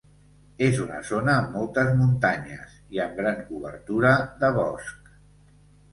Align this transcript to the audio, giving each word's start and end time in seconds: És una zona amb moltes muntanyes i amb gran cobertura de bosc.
És 0.67 0.79
una 0.85 1.01
zona 1.09 1.35
amb 1.41 1.51
moltes 1.57 1.91
muntanyes 2.01 2.79
i 2.97 3.03
amb 3.07 3.15
gran 3.23 3.39
cobertura 3.53 4.15
de 4.45 4.55
bosc. 4.57 5.17